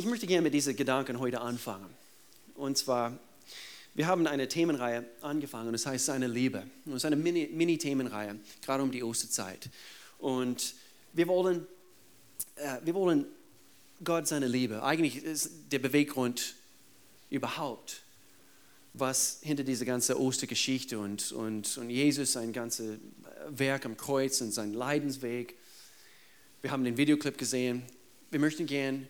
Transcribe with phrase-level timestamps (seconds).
[0.00, 1.84] ich möchte gerne mit diesen Gedanken heute anfangen.
[2.54, 3.18] Und zwar,
[3.92, 6.62] wir haben eine Themenreihe angefangen, das heißt seine Liebe.
[6.86, 9.68] Und es ist eine Mini-Themenreihe, Mini gerade um die Osterzeit.
[10.16, 10.74] Und
[11.12, 11.66] wir wollen,
[12.56, 13.26] äh, wir wollen
[14.02, 14.82] Gott seine Liebe.
[14.82, 16.54] Eigentlich ist der Beweggrund
[17.28, 18.00] überhaupt,
[18.94, 22.98] was hinter dieser ganzen Ostergeschichte und, und, und Jesus, sein ganzes
[23.50, 25.58] Werk am Kreuz und sein Leidensweg.
[26.62, 27.82] Wir haben den Videoclip gesehen.
[28.30, 29.06] Wir möchten gern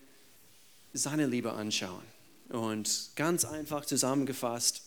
[0.93, 2.03] seine Liebe anschauen.
[2.49, 4.83] Und ganz einfach zusammengefasst,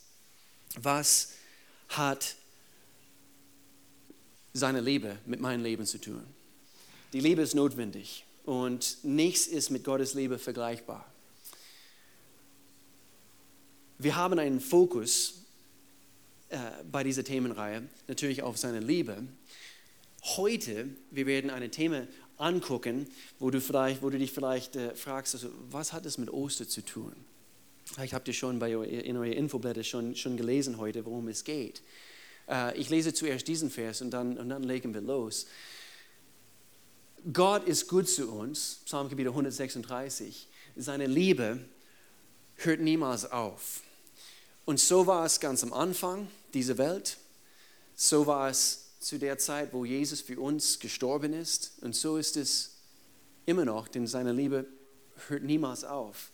[0.76, 1.30] was
[1.88, 2.36] hat
[4.52, 6.22] seine Liebe mit meinem Leben zu tun?
[7.12, 11.10] Die Liebe ist notwendig und nichts ist mit Gottes Liebe vergleichbar.
[13.98, 15.44] Wir haben einen Fokus
[16.48, 16.58] äh,
[16.90, 19.22] bei dieser Themenreihe natürlich auf seine Liebe.
[20.36, 23.06] Heute, wir werden eine Thema angucken,
[23.38, 26.68] wo du, vielleicht, wo du dich vielleicht äh, fragst, also, was hat es mit Ostern
[26.68, 27.14] zu tun?
[28.02, 31.82] Ich habe dir schon bei, in eurer Infoblätter schon, schon gelesen heute, worum es geht.
[32.48, 35.46] Äh, ich lese zuerst diesen Vers und dann, und dann legen wir los.
[37.32, 40.48] Gott ist gut zu uns, Psalmkapitel 136.
[40.76, 41.60] Seine Liebe
[42.56, 43.80] hört niemals auf.
[44.64, 47.18] Und so war es ganz am Anfang dieser Welt.
[47.94, 51.74] So war es zu der Zeit, wo Jesus für uns gestorben ist.
[51.82, 52.76] Und so ist es
[53.46, 54.66] immer noch, denn seine Liebe
[55.28, 56.30] hört niemals auf.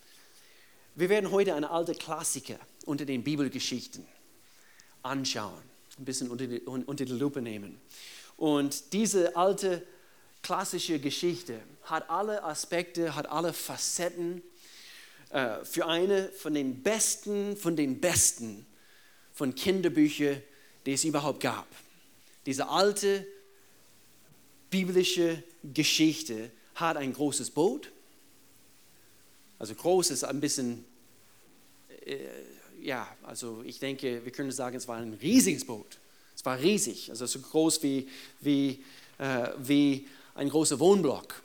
[0.94, 4.06] Wir werden heute eine alte Klassiker unter den Bibelgeschichten
[5.02, 5.62] anschauen,
[5.98, 7.80] ein bisschen unter die, unter die Lupe nehmen.
[8.36, 9.86] Und diese alte
[10.42, 14.42] klassische Geschichte hat alle Aspekte, hat alle Facetten
[15.30, 18.66] äh, für eine von den besten, von den besten
[19.32, 20.42] von Kinderbüchern,
[20.86, 21.66] die es überhaupt gab.
[22.46, 23.26] Diese alte
[24.70, 27.90] biblische Geschichte hat ein großes Boot.
[29.58, 30.84] Also groß ist ein bisschen,
[32.06, 32.18] äh,
[32.80, 35.98] ja, also ich denke, wir können sagen, es war ein riesiges Boot.
[36.34, 38.08] Es war riesig, also so groß wie,
[38.40, 38.82] wie,
[39.18, 41.42] äh, wie ein großer Wohnblock.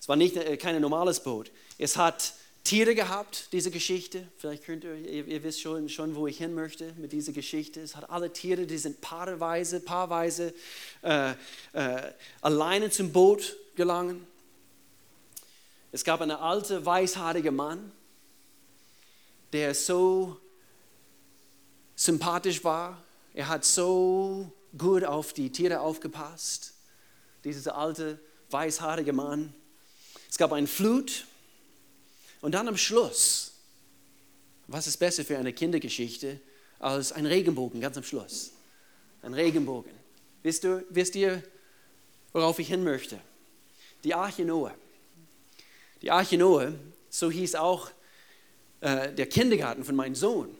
[0.00, 1.52] Es war nicht äh, kein normales Boot.
[1.78, 2.34] Es hat
[2.66, 4.26] Tiere gehabt, diese Geschichte.
[4.38, 7.80] Vielleicht könnt ihr, ihr, ihr, wisst schon, schon, wo ich hin möchte mit dieser Geschichte.
[7.80, 10.52] Es hat alle Tiere, die sind paarweise, paarweise
[11.02, 11.30] äh,
[11.72, 14.26] äh, alleine zum Boot gelangen.
[15.92, 17.92] Es gab einen alten, weißhaarigen Mann,
[19.52, 20.36] der so
[21.94, 23.00] sympathisch war.
[23.32, 26.74] Er hat so gut auf die Tiere aufgepasst.
[27.44, 28.18] Dieser alte,
[28.50, 29.54] weißhaarige Mann.
[30.28, 31.26] Es gab eine Flut
[32.40, 33.52] und dann am Schluss,
[34.66, 36.40] was ist besser für eine Kindergeschichte
[36.78, 38.52] als ein Regenbogen ganz am Schluss?
[39.22, 39.92] Ein Regenbogen.
[40.42, 41.42] Wisst, du, wisst ihr,
[42.32, 43.18] worauf ich hin möchte?
[44.04, 44.74] Die Arche Noah.
[46.02, 46.72] Die Arche Noah,
[47.08, 47.90] so hieß auch
[48.80, 50.56] äh, der Kindergarten von meinem Sohn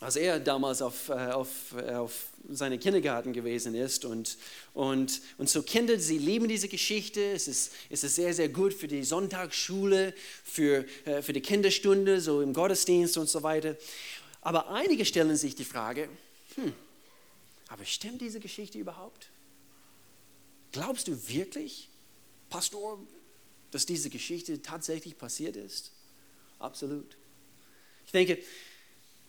[0.00, 4.04] als er damals auf, äh, auf, äh, auf seine Kindergarten gewesen ist.
[4.04, 4.38] Und,
[4.72, 7.22] und, und so Kinder, sie lieben diese Geschichte.
[7.32, 12.20] Es ist, es ist sehr, sehr gut für die Sonntagsschule, für, äh, für die Kinderstunde,
[12.20, 13.76] so im Gottesdienst und so weiter.
[14.40, 16.08] Aber einige stellen sich die Frage,
[16.54, 16.72] hm,
[17.68, 19.28] aber stimmt diese Geschichte überhaupt?
[20.72, 21.88] Glaubst du wirklich,
[22.48, 22.98] Pastor,
[23.70, 25.92] dass diese Geschichte tatsächlich passiert ist?
[26.58, 27.16] Absolut.
[28.06, 28.38] Ich denke,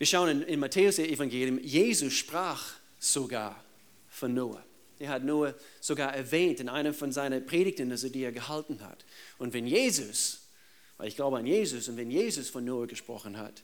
[0.02, 3.62] wir schauen in, in Matthäus Evangelium, Jesus sprach sogar
[4.08, 4.60] von Noah.
[4.98, 9.04] Er hat Noah sogar erwähnt in einer von seinen Predigten, also die er gehalten hat.
[9.38, 10.40] Und wenn Jesus,
[10.96, 13.62] weil ich glaube an Jesus, und wenn Jesus von Noah gesprochen hat,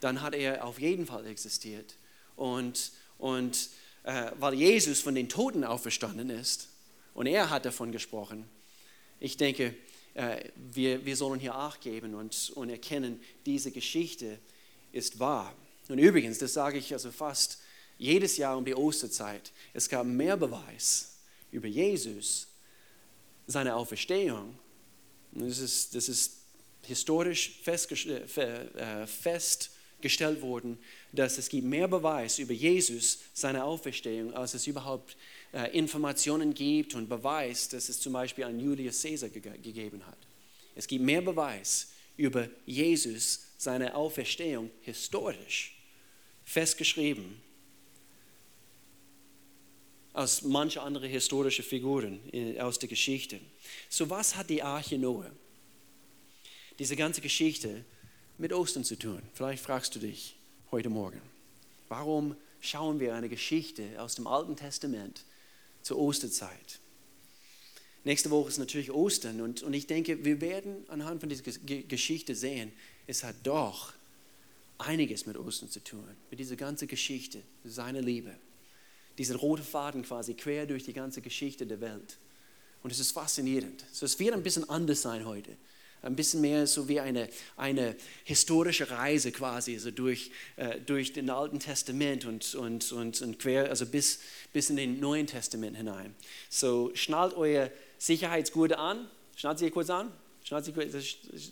[0.00, 1.96] dann hat er auf jeden Fall existiert.
[2.36, 3.68] Und, und
[4.04, 6.70] äh, weil Jesus von den Toten auferstanden ist
[7.12, 8.48] und er hat davon gesprochen,
[9.20, 9.74] ich denke,
[10.14, 14.38] äh, wir, wir sollen hier Acht geben und, und erkennen, diese Geschichte
[14.92, 15.54] ist wahr.
[15.88, 17.58] Und übrigens, das sage ich also fast
[17.98, 21.16] jedes Jahr um die Osterzeit, es gab mehr Beweis
[21.50, 22.48] über Jesus,
[23.46, 24.58] seine Auferstehung.
[25.32, 26.32] das ist, das ist
[26.82, 30.78] historisch festgestellt, äh, festgestellt worden,
[31.12, 35.16] dass es gibt mehr Beweis über Jesus, seine Auferstehung, als es überhaupt
[35.52, 40.18] äh, Informationen gibt und Beweis, dass es zum Beispiel an Julius Caesar gegeben hat.
[40.74, 45.75] Es gibt mehr Beweis über Jesus, seine Auferstehung historisch
[46.46, 47.42] festgeschrieben
[50.14, 52.20] als manche andere historische Figuren
[52.58, 53.38] aus der Geschichte.
[53.90, 55.30] So was hat die Arche Noah,
[56.78, 57.84] diese ganze Geschichte
[58.38, 59.20] mit Ostern zu tun?
[59.34, 60.36] Vielleicht fragst du dich
[60.70, 61.20] heute Morgen,
[61.90, 65.24] warum schauen wir eine Geschichte aus dem Alten Testament
[65.82, 66.80] zur Osterzeit?
[68.04, 72.34] Nächste Woche ist natürlich Ostern und, und ich denke, wir werden anhand von dieser Geschichte
[72.34, 72.72] sehen,
[73.06, 73.92] es hat doch
[74.78, 78.34] einiges mit Ostern zu tun, mit dieser ganzen Geschichte, seiner Liebe.
[79.18, 82.18] Dieser rote Faden quasi quer durch die ganze Geschichte der Welt.
[82.82, 83.84] Und es ist faszinierend.
[83.92, 85.56] So, es wird ein bisschen anders sein heute.
[86.02, 91.30] Ein bisschen mehr so wie eine, eine historische Reise quasi, also durch, äh, durch den
[91.30, 94.20] Alten Testament und, und, und, und quer, also bis,
[94.52, 96.14] bis in den Neuen Testament hinein.
[96.50, 99.08] So schnallt euer Sicherheitsgurte an.
[99.34, 100.12] Schnallt sie kurz an.
[100.46, 100.94] Schnallt sie kurz,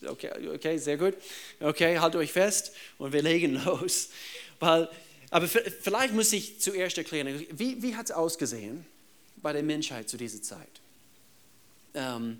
[0.06, 1.14] okay, okay, sehr gut.
[1.58, 4.11] Okay, haltet euch fest und wir legen los.
[4.61, 4.88] Weil,
[5.31, 8.87] aber vielleicht muss ich zuerst erklären, wie, wie hat es ausgesehen
[9.43, 10.81] bei der Menschheit zu dieser Zeit?
[11.94, 12.38] Ähm,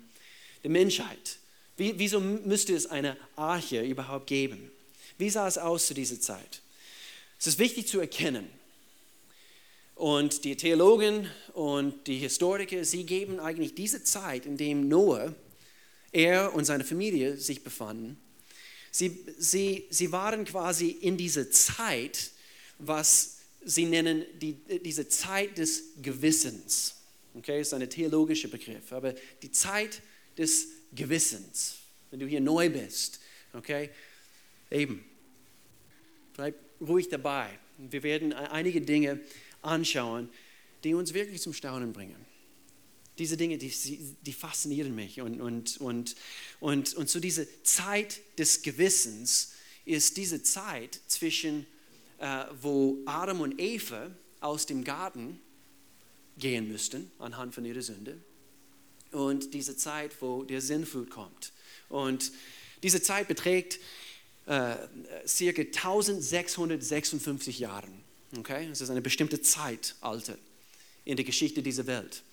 [0.63, 1.39] der Menschheit.
[1.75, 4.71] Wie, wieso müsste es eine Arche überhaupt geben?
[5.17, 6.61] Wie sah es aus zu dieser Zeit?
[7.37, 8.47] Es ist wichtig zu erkennen.
[9.95, 15.33] Und die Theologen und die Historiker, sie geben eigentlich diese Zeit, in dem Noah,
[16.15, 18.17] er und seine Familie sich befanden,
[18.89, 22.31] sie, sie, sie waren quasi in dieser Zeit,
[22.79, 26.95] was sie nennen die, diese Zeit des Gewissens.
[27.35, 30.01] Okay, ist ein theologischer Begriff, aber die Zeit
[30.37, 31.79] des Gewissens,
[32.09, 33.19] wenn du hier neu bist.
[33.51, 33.89] Okay,
[34.71, 35.03] eben,
[36.33, 37.49] bleib ruhig dabei.
[37.77, 39.19] Wir werden einige Dinge
[39.61, 40.29] anschauen,
[40.85, 42.15] die uns wirklich zum Staunen bringen.
[43.17, 43.71] Diese Dinge, die,
[44.21, 45.21] die faszinieren mich.
[45.21, 46.15] Und, und, und,
[46.59, 49.53] und, und so diese Zeit des Gewissens
[49.85, 51.65] ist diese Zeit zwischen,
[52.19, 55.39] äh, wo Adam und Eva aus dem Garten
[56.37, 58.17] gehen müssten, anhand von ihrer Sünde,
[59.11, 61.53] und diese Zeit, wo der Sinnflut kommt.
[61.87, 62.31] Und
[62.83, 63.79] diese Zeit beträgt
[64.45, 64.75] äh,
[65.25, 67.87] circa 1656 Jahre.
[68.37, 68.67] Okay?
[68.69, 70.37] Das ist eine bestimmte Zeitalter
[71.05, 72.23] in der Geschichte dieser Welt.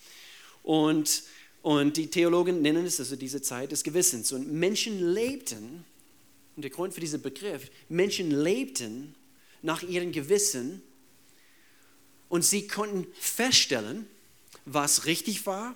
[0.63, 1.25] Und,
[1.63, 4.33] und die Theologen nennen es also diese Zeit des Gewissens.
[4.33, 5.85] Und Menschen lebten,
[6.57, 9.15] und der Grund für diesen Begriff, Menschen lebten
[9.63, 10.83] nach ihrem Gewissen
[12.29, 14.07] und sie konnten feststellen,
[14.65, 15.75] was richtig war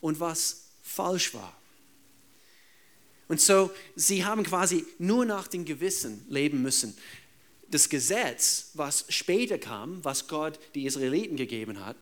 [0.00, 1.56] und was falsch war.
[3.28, 6.94] Und so, sie haben quasi nur nach dem Gewissen leben müssen
[7.74, 11.96] das Gesetz, was später kam, was Gott die Israeliten gegeben hat,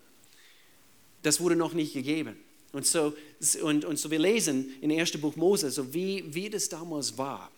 [1.22, 2.36] das wurde noch nicht gegeben.
[2.72, 3.14] Und so,
[3.62, 5.12] und, und so wir lesen in 1.
[5.20, 7.50] Buch Mose, so wie, wie das damals war.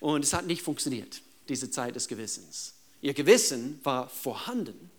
[0.00, 2.74] Und es hat nicht funktioniert, diese Zeit des Gewissens.
[3.00, 4.90] Ihr Gewissen war vorhanden.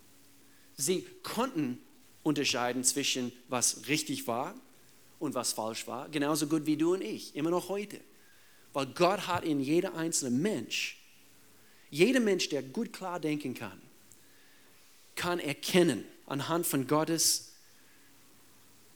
[0.75, 1.77] Sie konnten
[2.23, 4.55] unterscheiden zwischen was richtig war
[5.19, 7.99] und was falsch war, genauso gut wie du und ich, immer noch heute.
[8.73, 10.99] Weil Gott hat in jeder einzelne Mensch
[11.89, 13.81] jeder Mensch, der gut klar denken kann,
[15.15, 17.48] kann erkennen anhand von Gottes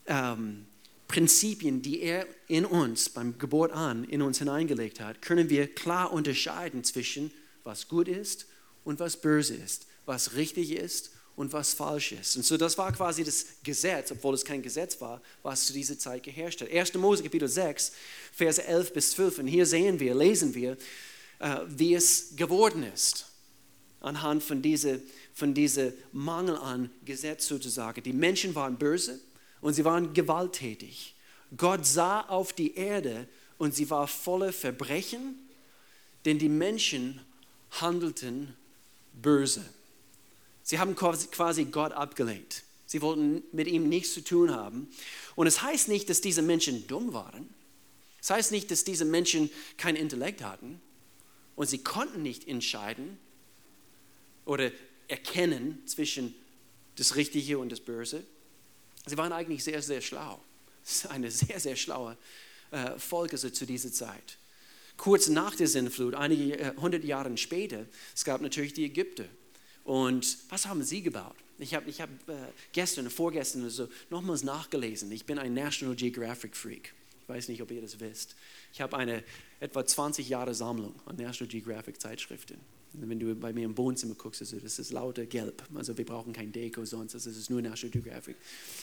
[0.08, 0.66] ähm,
[1.08, 6.12] Prinzipien, die er in uns beim Geburt an in uns hineingelegt hat, können wir klar
[6.12, 7.32] unterscheiden zwischen
[7.64, 8.48] was gut ist
[8.84, 12.36] und was böse ist, was richtig ist und was falsch ist.
[12.36, 15.98] Und so das war quasi das Gesetz, obwohl es kein Gesetz war, was zu dieser
[15.98, 16.72] Zeit geherrscht hat.
[16.72, 16.94] 1.
[16.96, 17.92] Mose Kapitel 6,
[18.32, 19.40] Verse 11 bis 12.
[19.40, 20.78] Und hier sehen wir, lesen wir,
[21.40, 23.26] äh, wie es geworden ist,
[24.00, 25.02] anhand von diesem
[25.34, 28.04] von diese Mangel an Gesetz sozusagen.
[28.04, 29.20] Die Menschen waren böse
[29.64, 31.16] und sie waren gewalttätig.
[31.56, 33.28] Gott sah auf die Erde
[33.58, 35.40] und sie war voller Verbrechen,
[36.26, 37.22] denn die Menschen
[37.72, 38.54] handelten
[39.14, 39.64] böse.
[40.64, 42.64] Sie haben quasi Gott abgelehnt.
[42.86, 44.90] Sie wollten mit ihm nichts zu tun haben.
[45.36, 47.50] Und es heißt nicht, dass diese Menschen dumm waren.
[48.22, 50.82] Es heißt nicht, dass diese Menschen kein Intellekt hatten.
[51.56, 53.18] Und sie konnten nicht entscheiden
[54.46, 54.72] oder
[55.08, 56.36] erkennen zwischen
[56.98, 58.26] das Richtige und das Böse.
[59.06, 60.40] Sie waren eigentlich sehr, sehr schlau.
[60.84, 62.18] Das ist eine sehr, sehr schlaue
[62.72, 64.38] äh, also zu dieser Zeit.
[64.98, 69.26] Kurz nach der Sinnflut, einige äh, hundert Jahre später, es gab natürlich die Ägypter.
[69.86, 71.36] Und was haben sie gebaut?
[71.58, 72.34] Ich habe ich hab, äh,
[72.72, 75.12] gestern, vorgestern also nochmals nachgelesen.
[75.12, 76.94] Ich bin ein National Geographic Freak.
[77.22, 78.36] Ich weiß nicht, ob ihr das wisst.
[78.74, 79.24] Ich habe eine
[79.60, 82.60] etwa 20 Jahre Sammlung an National Geographic Zeitschriften.
[82.94, 85.64] Wenn du bei mir im Wohnzimmer guckst, also das ist lauter gelb.
[85.74, 88.36] Also wir brauchen kein Deko sonst, das ist nur National Geographic.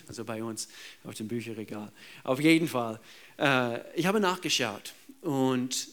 [0.09, 0.69] Also bei uns
[1.05, 1.93] auf dem Bücherregal.
[2.25, 3.01] Auf jeden Fall.
[3.39, 5.89] Äh, ich habe nachgeschaut und,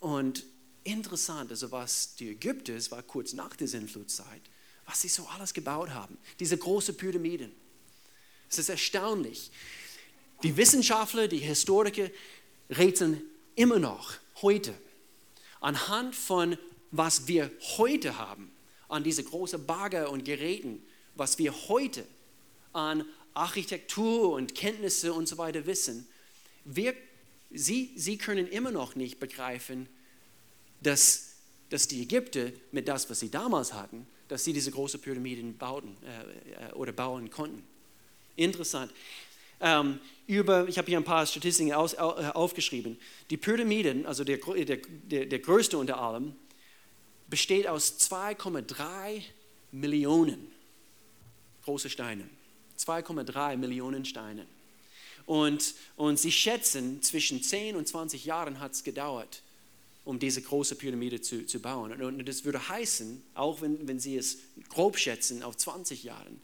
[0.00, 0.44] und
[0.84, 4.42] interessant, also was die Ägypter, es war kurz nach der Sintflutzeit,
[4.86, 6.16] was sie so alles gebaut haben.
[6.38, 7.52] Diese großen Pyramiden.
[8.48, 9.50] Es ist erstaunlich.
[10.42, 12.10] Die Wissenschaftler, die Historiker
[12.70, 13.22] rätseln
[13.54, 14.74] immer noch heute
[15.60, 16.58] anhand von
[16.92, 18.52] was wir heute haben,
[18.88, 20.82] an diese großen Bagger und Geräten,
[21.14, 22.04] was wir heute
[22.72, 26.06] an Architektur und Kenntnisse und so weiter wissen,
[26.64, 26.94] wir,
[27.50, 29.88] sie, sie können immer noch nicht begreifen,
[30.82, 31.36] dass,
[31.70, 35.96] dass die Ägypter mit das, was sie damals hatten, dass sie diese große Pyramiden bauten
[36.04, 37.62] äh, äh oder bauen konnten.
[38.36, 38.92] Interessant.
[39.60, 42.98] Ähm, über, ich habe hier ein paar Statistiken aus, äh, aufgeschrieben.
[43.30, 46.34] Die Pyramiden, also der, der, der größte unter allem,
[47.32, 49.22] besteht aus 2,3
[49.70, 50.52] Millionen
[51.64, 52.28] große Steine.
[52.78, 54.46] 2,3 Millionen Steine.
[55.24, 59.40] Und, und sie schätzen, zwischen 10 und 20 Jahren hat es gedauert,
[60.04, 62.02] um diese große Pyramide zu, zu bauen.
[62.02, 64.36] Und das würde heißen, auch wenn, wenn sie es
[64.68, 66.38] grob schätzen, auf 20 Jahren,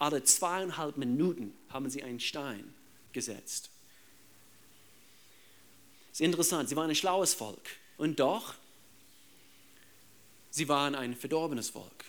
[0.00, 2.74] alle zweieinhalb Minuten haben sie einen Stein
[3.12, 3.70] gesetzt.
[6.10, 7.62] Ist interessant, sie waren ein schlaues Volk.
[7.96, 8.54] Und doch,
[10.56, 12.06] sie waren ein verdorbenes Volk.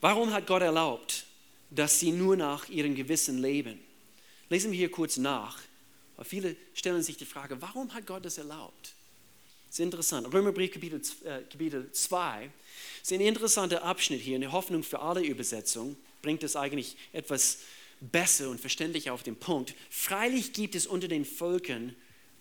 [0.00, 1.26] Warum hat Gott erlaubt,
[1.70, 3.78] dass sie nur nach ihrem Gewissen leben?
[4.48, 5.60] Lesen wir hier kurz nach.
[6.22, 8.94] Viele stellen sich die Frage, warum hat Gott das erlaubt?
[9.68, 10.32] Das ist interessant.
[10.32, 12.50] Römerbrief Kapitel, äh, Kapitel 2
[13.02, 17.58] ist ein interessanter Abschnitt hier, eine Hoffnung für alle Übersetzungen, bringt es eigentlich etwas
[18.00, 19.74] besser und verständlicher auf den Punkt.
[19.90, 21.94] Freilich gibt es unter den Völkern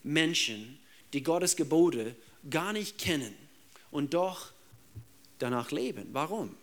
[0.03, 0.79] Menschen,
[1.13, 2.15] die Gottes Gebote
[2.49, 3.35] gar nicht kennen
[3.91, 4.51] und doch
[5.39, 6.07] danach leben.
[6.13, 6.55] Warum?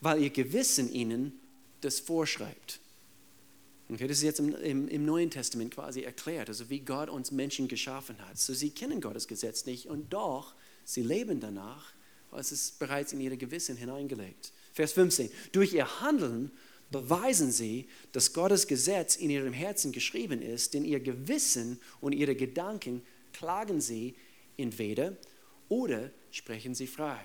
[0.00, 1.38] Weil ihr Gewissen ihnen
[1.80, 2.80] das vorschreibt.
[3.92, 7.32] Okay, das ist jetzt im, im, im, Neuen Testament quasi erklärt, also wie Gott uns
[7.32, 8.38] Menschen geschaffen hat.
[8.38, 11.92] So, sie kennen Gottes Gesetz nicht und doch, sie leben danach,
[12.30, 14.52] weil es ist bereits in ihre Gewissen hineingelegt.
[14.72, 15.30] Vers 15.
[15.50, 16.52] Durch ihr Handeln
[16.92, 22.36] beweisen sie, dass Gottes Gesetz in ihrem Herzen geschrieben ist, denn ihr Gewissen und ihre
[22.36, 24.14] Gedanken klagen sie
[24.56, 25.16] entweder
[25.70, 27.18] oder sprechen sie frei.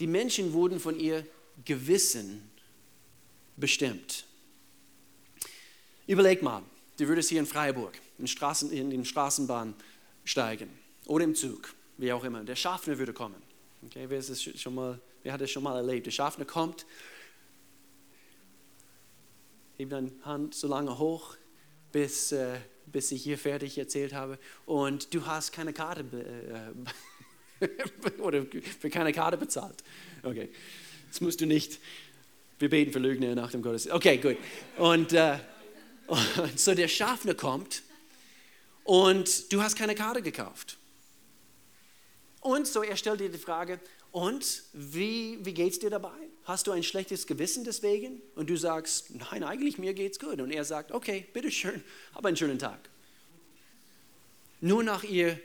[0.00, 1.26] Die Menschen wurden von ihr
[1.64, 2.50] Gewissen
[3.56, 4.24] bestimmt.
[6.06, 6.62] Überleg mal,
[6.96, 9.74] du würdest hier in Freiburg in, Straßen, in den Straßenbahn
[10.24, 10.70] steigen
[11.06, 12.44] oder im Zug, wie auch immer.
[12.44, 13.42] Der Schaffner würde kommen.
[13.86, 16.06] Okay, wer, ist es schon mal, wer hat das schon mal erlebt?
[16.06, 16.86] Der Schaffner kommt,
[19.76, 21.36] hebt deine Hand so lange hoch,
[21.94, 24.36] bis, äh, bis ich hier fertig erzählt habe
[24.66, 26.74] und du hast keine Karte
[27.60, 27.68] äh,
[28.20, 28.44] oder
[28.80, 29.76] für keine Karte bezahlt.
[30.24, 30.50] Okay,
[31.08, 31.78] das musst du nicht.
[32.58, 33.94] Wir beten für Lügner nach dem Gottesdienst.
[33.94, 34.36] Okay, gut.
[34.76, 35.38] Und äh,
[36.08, 37.82] und so der Schaffner kommt
[38.82, 40.76] und du hast keine Karte gekauft.
[42.40, 43.78] Und so er stellt dir die Frage,
[44.10, 46.10] und wie, wie geht es dir dabei?
[46.44, 48.20] Hast du ein schlechtes Gewissen deswegen?
[48.34, 50.40] Und du sagst, nein, eigentlich mir geht's gut.
[50.40, 51.82] Und er sagt, okay, bitteschön,
[52.14, 52.90] hab einen schönen Tag.
[54.60, 55.40] Nur nach ihr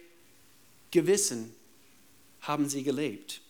[0.91, 1.53] Gewissen
[2.41, 3.41] haben sie gelebt.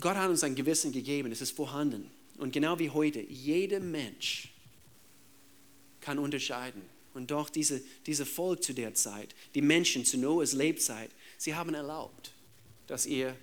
[0.00, 2.10] Gott hat uns ein Gewissen gegeben, es ist vorhanden.
[2.38, 4.52] Und genau wie heute, jeder Mensch
[6.00, 6.82] kann unterscheiden.
[7.14, 11.74] Und doch diese, diese Volk zu der Zeit, die Menschen zu Noahs Lebzeit, sie haben
[11.74, 12.32] erlaubt,
[12.88, 13.36] dass ihr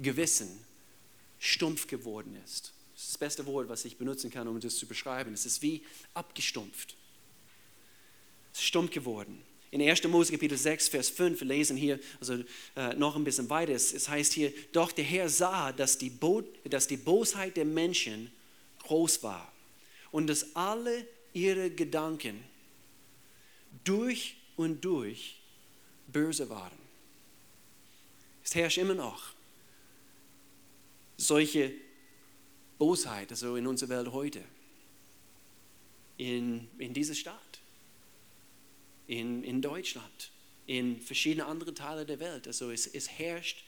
[0.00, 0.48] Gewissen
[1.38, 2.72] stumpf geworden ist.
[2.94, 5.32] Das ist das beste Wort, was ich benutzen kann, um das zu beschreiben.
[5.32, 5.82] Es ist wie
[6.14, 6.96] abgestumpft.
[8.52, 9.42] Es ist stumpf geworden.
[9.70, 10.02] In 1.
[10.04, 12.42] Mose Kapitel 6, Vers 5, wir lesen hier also,
[12.74, 16.10] äh, noch ein bisschen weiter, es, es, heißt hier, doch der Herr sah, dass die,
[16.10, 18.32] Bo dass die Bosheit der Menschen
[18.80, 19.52] groß war
[20.10, 22.42] und dass alle ihre Gedanken
[23.84, 25.40] durch und durch
[26.08, 26.78] böse waren.
[28.42, 29.34] Es herrscht immer noch
[31.20, 31.72] solche
[32.78, 34.42] Bosheit also in unserer Welt heute,
[36.16, 37.60] in, in dieser Stadt
[39.10, 40.30] in, in Deutschland,
[40.66, 42.46] in verschiedene andere Teile der Welt.
[42.46, 43.64] Also es, es herrscht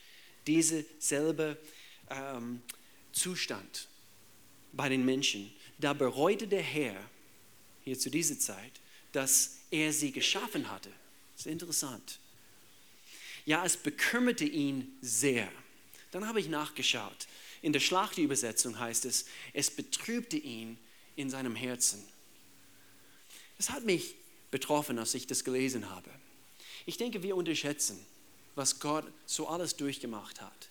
[0.46, 1.58] dieser selbe
[2.10, 2.62] ähm,
[3.10, 3.88] Zustand
[4.72, 5.52] bei den Menschen.
[5.78, 6.96] Da bereute der Herr
[7.84, 8.72] hier zu dieser Zeit,
[9.10, 10.90] dass er sie geschaffen hatte.
[11.32, 12.20] Das ist interessant.
[13.44, 15.50] Ja, es bekümmerte ihn sehr.
[16.12, 17.26] Dann habe ich nachgeschaut.
[17.62, 20.78] In der Schlachtübersetzung heißt es, es betrübte ihn
[21.16, 22.02] in seinem Herzen.
[23.56, 24.16] Das hat mich
[24.50, 26.10] betroffen, als ich das gelesen habe.
[26.84, 28.04] Ich denke, wir unterschätzen,
[28.56, 30.68] was Gott so alles durchgemacht hat.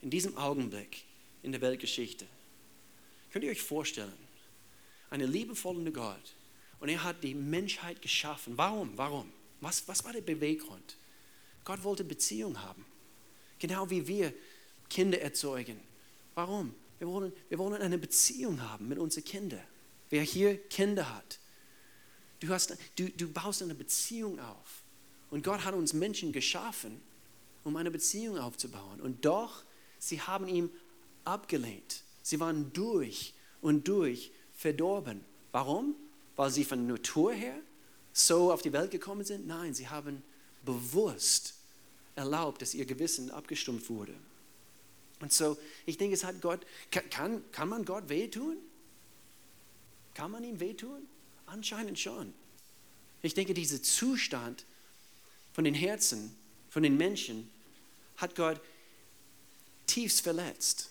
[0.00, 1.04] In diesem Augenblick
[1.42, 2.26] in der Weltgeschichte.
[3.32, 4.12] Könnt ihr euch vorstellen,
[5.10, 6.34] eine liebevolle Gott
[6.80, 8.56] und er hat die Menschheit geschaffen.
[8.56, 8.96] Warum?
[8.96, 9.32] Warum?
[9.60, 10.96] Was, was war der Beweggrund?
[11.64, 12.84] Gott wollte Beziehung haben.
[13.58, 14.32] Genau wie wir
[14.88, 15.87] Kinder erzeugen.
[16.38, 16.72] Warum?
[16.98, 19.64] Wir wollen, wir wollen eine Beziehung haben mit unseren Kindern.
[20.08, 21.40] Wer hier Kinder hat,
[22.40, 24.82] Du, hast, du, du baust eine Beziehung auf.
[25.30, 27.00] Und Gott hat uns Menschen geschaffen,
[27.64, 29.00] um eine Beziehung aufzubauen.
[29.00, 29.64] Und doch,
[29.98, 30.70] sie haben ihm
[31.24, 32.02] abgelehnt.
[32.22, 35.24] Sie waren durch und durch verdorben.
[35.50, 35.96] Warum?
[36.36, 37.58] Weil sie von Natur her
[38.12, 39.46] so auf die Welt gekommen sind?
[39.46, 40.22] Nein, sie haben
[40.64, 41.54] bewusst
[42.14, 44.14] erlaubt, dass ihr Gewissen abgestumpft wurde.
[45.20, 46.64] Und so, ich denke, es hat Gott,
[47.10, 48.56] kann, kann man Gott wehtun?
[50.14, 51.06] Kann man ihm wehtun?
[51.46, 52.34] Anscheinend schon.
[53.22, 54.64] Ich denke, dieser Zustand
[55.52, 56.36] von den Herzen,
[56.70, 57.50] von den Menschen,
[58.16, 58.60] hat Gott
[59.86, 60.90] tiefst verletzt.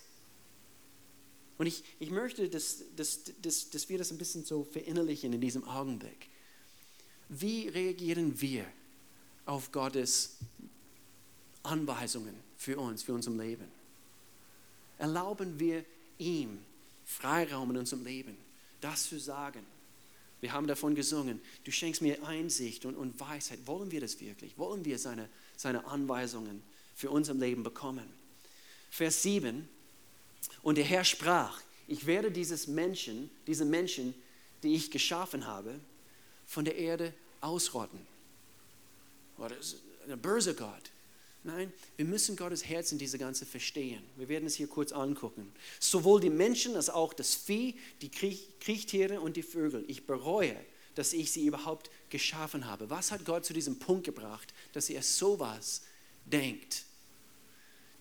[1.58, 5.42] Und ich, ich möchte, dass, dass, dass, dass wir das ein bisschen so verinnerlichen in
[5.42, 6.30] diesem Augenblick.
[7.30, 8.66] Wie reagieren wir
[9.46, 10.38] auf Gottes
[11.64, 13.77] Anweisungen für uns, für unser Leben?
[14.98, 15.86] Erlauben wir
[16.18, 16.60] ihm
[17.06, 18.38] Freiraum in unserem Leben,
[18.82, 19.66] das zu sagen?
[20.40, 23.60] Wir haben davon gesungen, du schenkst mir Einsicht und, und Weisheit.
[23.66, 24.58] Wollen wir das wirklich?
[24.58, 26.62] Wollen wir seine, seine Anweisungen
[26.96, 28.08] für unser Leben bekommen?
[28.92, 29.68] Vers 7,
[30.62, 34.14] und der Herr sprach, ich werde dieses Menschen, diese Menschen,
[34.64, 35.80] die ich geschaffen habe,
[36.46, 38.00] von der Erde ausrotten.
[39.60, 39.78] Ist
[40.10, 40.92] ein böser Gott.
[41.44, 44.04] Nein, wir müssen Gottes Herz in diese ganze verstehen.
[44.18, 45.52] Wir werden es hier kurz angucken.
[45.80, 49.86] Sowohl die Menschen als auch das Vieh, die Kriechtiere und die Vögel.
[49.88, 50.56] Ich bereue,
[50.96, 52.90] dass ich sie überhaupt geschaffen habe.
[52.90, 55.84] Was hat Gott zu diesem Punkt gebracht, dass er sowas
[56.26, 56.84] denkt?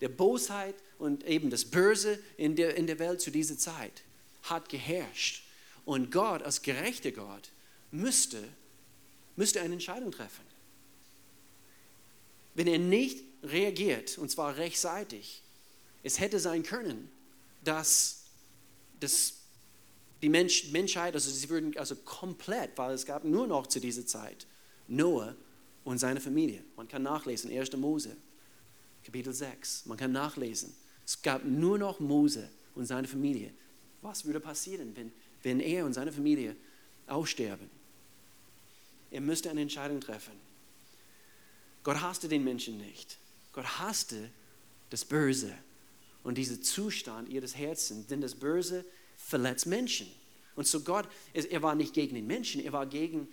[0.00, 4.02] Der Bosheit und eben das Böse in der, in der Welt zu dieser Zeit
[4.42, 5.44] hat geherrscht.
[5.84, 7.50] Und Gott als gerechter Gott
[7.90, 8.42] müsste,
[9.36, 10.44] müsste eine Entscheidung treffen.
[12.54, 15.42] Wenn er nicht reagiert, und zwar rechtzeitig,
[16.02, 17.10] es hätte sein können,
[17.64, 18.24] dass,
[19.00, 19.34] dass
[20.22, 24.06] die Mensch, Menschheit, also sie würden also komplett, weil es gab nur noch zu dieser
[24.06, 24.46] Zeit
[24.88, 25.34] Noah
[25.84, 26.62] und seine Familie.
[26.76, 27.72] Man kann nachlesen, 1.
[27.76, 28.16] Mose,
[29.04, 29.86] Kapitel 6.
[29.86, 30.74] Man kann nachlesen.
[31.04, 33.52] Es gab nur noch Mose und seine Familie.
[34.02, 35.12] Was würde passieren, wenn,
[35.42, 36.56] wenn er und seine Familie
[37.06, 37.70] aussterben?
[39.10, 40.32] Er müsste eine Entscheidung treffen.
[41.84, 43.16] Gott hasste den Menschen nicht.
[43.56, 44.30] Gott hasste
[44.90, 45.52] das Böse
[46.22, 48.84] und diesen Zustand ihres Herzens, denn das Böse
[49.16, 50.06] verletzt Menschen.
[50.56, 53.28] Und so Gott, er war nicht gegen den Menschen, er war gegen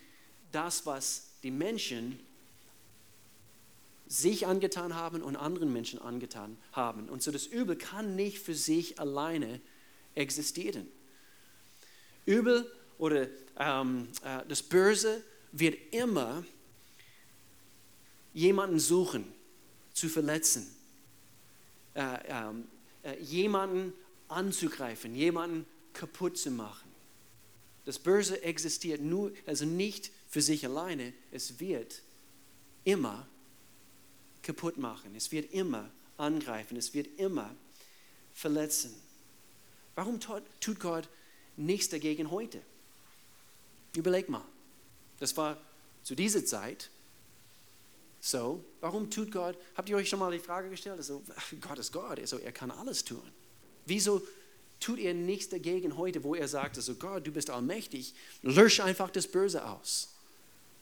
[0.54, 2.20] das, was die Menschen
[4.08, 7.10] sich angetan haben und anderen Menschen angetan haben.
[7.10, 9.60] Und so das Übel kann nicht für sich alleine
[10.16, 10.88] existieren.
[12.26, 13.28] Übel oder
[13.60, 15.22] ähm, äh, das Böse
[15.52, 16.46] wird immer
[18.34, 19.34] jemanden suchen,
[19.94, 20.68] zu verletzen,
[21.94, 22.68] äh, ähm,
[23.04, 23.94] äh, jemanden
[24.28, 26.90] anzugreifen, jemanden kaputt zu machen.
[27.86, 32.02] Das Böse existiert nur, also nicht für sich alleine, es wird
[32.84, 33.28] immer
[34.42, 35.16] kaputt machen.
[35.16, 36.78] Es wird immer angreifen.
[36.78, 37.56] Es wird immer
[38.34, 38.94] verletzen.
[39.96, 41.10] Warum tut Gott
[41.56, 42.62] nichts dagegen heute?
[43.96, 44.46] Überleg mal.
[45.20, 45.60] Das war
[46.04, 46.90] zu dieser Zeit
[48.24, 48.64] so.
[48.80, 49.58] Warum tut Gott?
[49.76, 50.98] Habt ihr euch schon mal die Frage gestellt?
[50.98, 51.22] Also,
[51.62, 53.22] Gott ist Gott, also er kann alles tun.
[53.86, 54.26] Wieso
[54.80, 59.10] tut er nichts dagegen heute, wo er sagt, also Gott, du bist allmächtig, lösch einfach
[59.10, 60.14] das Böse aus.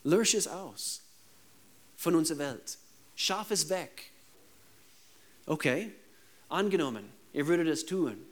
[0.03, 1.01] Lösch es aus
[1.97, 2.77] von unserer Welt.
[3.15, 4.11] Schaff es weg.
[5.45, 5.91] Okay,
[6.47, 8.23] angenommen, er würde das tun.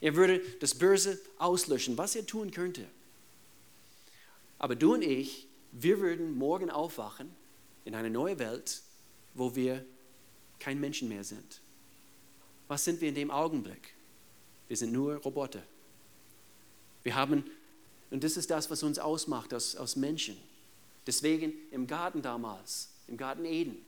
[0.00, 2.86] Er würde das Böse auslöschen, was er tun könnte.
[4.58, 7.34] Aber du und ich, wir würden morgen aufwachen
[7.88, 8.82] in eine neue Welt,
[9.34, 9.84] wo wir
[10.58, 11.60] kein Menschen mehr sind.
[12.68, 13.94] Was sind wir in dem Augenblick?
[14.68, 15.62] Wir sind nur Roboter.
[17.02, 17.44] Wir haben,
[18.10, 20.36] und das ist das, was uns ausmacht aus, aus Menschen.
[21.06, 23.84] Deswegen im Garten damals, im Garten Eden,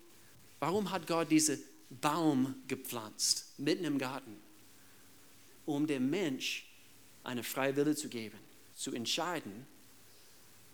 [0.61, 1.59] Warum hat Gott diesen
[2.03, 4.37] Baum gepflanzt, mitten im Garten?
[5.65, 6.67] Um dem Mensch
[7.25, 8.39] eine freie Wille zu geben,
[8.75, 9.67] zu entscheiden,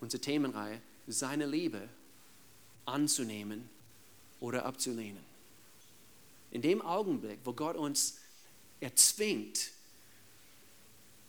[0.01, 1.89] unsere Themenreihe, seine Liebe
[2.87, 3.69] anzunehmen
[4.41, 5.25] oder abzulehnen.
[6.51, 8.19] In dem Augenblick, wo Gott uns
[8.81, 9.71] erzwingt,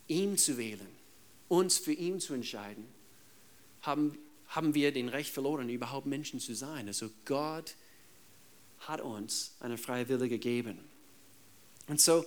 [0.07, 0.87] ihn zu wählen,
[1.49, 2.85] uns für ihn zu entscheiden,
[3.81, 4.17] haben,
[4.47, 6.87] haben wir den Recht verloren, überhaupt Menschen zu sein.
[6.87, 7.75] Also Gott
[8.79, 10.79] hat uns eine freie Wille gegeben.
[11.87, 12.25] Und so,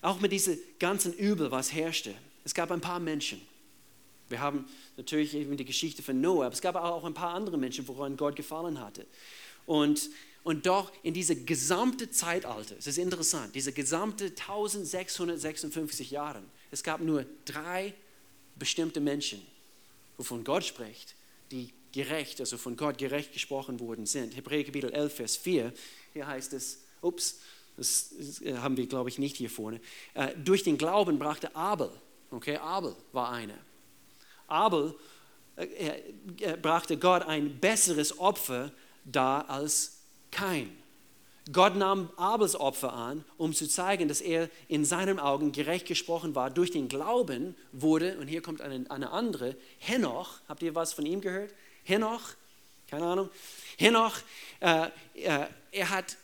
[0.00, 3.40] auch mit diesem ganzen Übel, was herrschte, es gab ein paar Menschen.
[4.32, 4.64] Wir haben
[4.96, 8.16] natürlich eben die Geschichte von Noah, aber es gab auch ein paar andere Menschen, woran
[8.16, 9.06] Gott gefallen hatte.
[9.66, 10.08] Und,
[10.42, 17.02] und doch in diese gesamte Zeitalter, es ist interessant, diese gesamte 1656 Jahre, es gab
[17.02, 17.92] nur drei
[18.56, 19.40] bestimmte Menschen,
[20.16, 21.14] wovon Gott spricht,
[21.50, 24.34] die gerecht, also von Gott gerecht gesprochen worden sind.
[24.34, 25.72] Hebräer Kapitel 11, Vers 4,
[26.14, 27.40] hier heißt es, ups,
[27.76, 28.10] das
[28.62, 29.78] haben wir, glaube ich, nicht hier vorne.
[30.14, 31.90] Äh, durch den Glauben brachte Abel,
[32.30, 33.58] okay, Abel war einer.
[34.52, 34.94] Abel
[35.56, 38.70] äh, brachte Gott ein besseres Opfer
[39.04, 39.98] dar als
[40.30, 40.70] kein.
[41.50, 46.36] Gott nahm Abels Opfer an, um zu zeigen, dass er in seinen Augen gerecht gesprochen
[46.36, 46.50] war.
[46.50, 51.04] Durch den Glauben wurde, und hier kommt eine, eine andere, Henoch, habt ihr was von
[51.04, 51.52] ihm gehört?
[51.82, 52.20] Henoch,
[52.88, 53.28] keine Ahnung.
[53.76, 54.18] Henoch,
[54.60, 56.16] äh, äh, er hat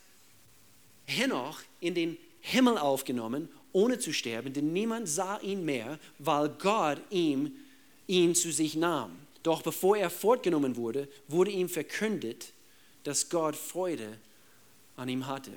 [1.06, 7.00] Henoch in den Himmel aufgenommen, ohne zu sterben, denn niemand sah ihn mehr, weil Gott
[7.10, 7.56] ihm,
[8.08, 9.16] ihn zu sich nahm.
[9.44, 12.52] Doch bevor er fortgenommen wurde, wurde ihm verkündet,
[13.04, 14.18] dass Gott Freude
[14.96, 15.52] an ihm hatte.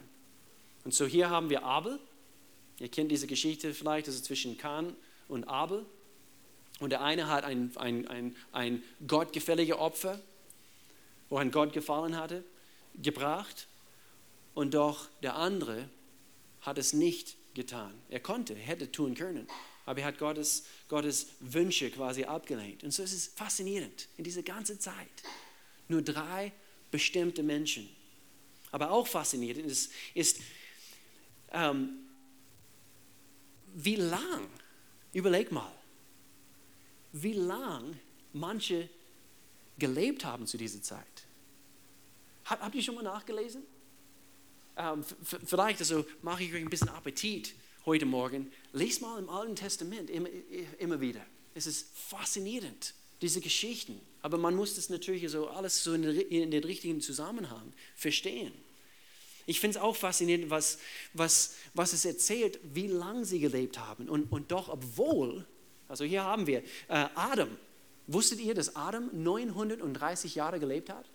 [0.84, 2.00] Und so hier haben wir Abel.
[2.80, 4.96] Ihr kennt diese Geschichte vielleicht, das ist zwischen Kahn
[5.28, 5.86] und Abel.
[6.80, 10.20] Und der eine hat ein, ein, ein, ein gottgefälliges Opfer,
[11.30, 12.44] wo ein Gott gefallen hatte,
[12.96, 13.68] gebracht.
[14.54, 15.90] Und doch der andere
[16.62, 17.94] hat es nicht getan.
[18.10, 19.48] Er konnte, hätte tun können,
[19.92, 22.86] aber er hat Gottes, Gottes Wünsche quasi abgelehnt.
[22.86, 24.96] Und so ist es faszinierend in dieser ganzen Zeit.
[25.90, 26.54] Nur drei
[26.92, 27.90] bestimmte Menschen.
[28.72, 30.40] Aber auch faszinierend ist, ist
[31.52, 32.08] ähm,
[33.74, 34.48] wie lang,
[35.12, 35.74] überleg mal,
[37.12, 38.00] wie lang
[38.32, 38.88] manche
[39.78, 41.06] gelebt haben zu dieser Zeit.
[42.46, 43.64] Habt ihr schon mal nachgelesen?
[44.78, 45.04] Ähm,
[45.46, 47.54] vielleicht also mache ich euch ein bisschen Appetit
[47.86, 48.52] heute Morgen.
[48.74, 50.30] Lest mal im Alten Testament immer,
[50.80, 51.26] immer wieder.
[51.54, 54.00] Es ist faszinierend, diese Geschichten.
[54.22, 58.54] Aber man muss das natürlich so alles so in, den richtigen Zusammenhang verstehen.
[59.48, 60.78] Ich finde es auch faszinierend, was,
[61.14, 64.08] was, was es erzählt, wie lange sie gelebt haben.
[64.08, 65.46] Und, und doch, obwohl,
[65.88, 67.50] also hier haben wir äh, Adam.
[68.08, 71.06] Wusstet ihr, dass Adam 930 Jahre gelebt hat?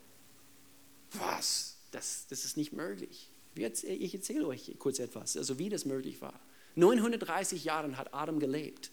[1.13, 1.77] Was?
[1.93, 3.31] Das, das ist nicht möglich.
[3.55, 6.39] Ich erzähle euch kurz etwas, also wie das möglich war.
[6.77, 8.91] 930 Jahre hat Adam gelebt.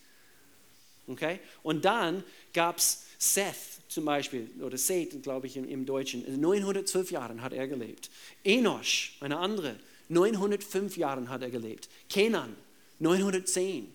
[1.07, 1.39] Okay?
[1.61, 3.55] Und dann gab es Seth
[3.87, 6.23] zum Beispiel, oder Seth, glaube ich im, im Deutschen.
[6.39, 8.09] 912 Jahre hat er gelebt.
[8.43, 11.89] Enosh, eine andere, 905 Jahre hat er gelebt.
[12.09, 12.55] Kenan,
[12.99, 13.93] 910.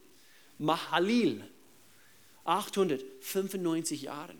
[0.59, 1.43] Mahalil,
[2.45, 4.35] 895 Jahre.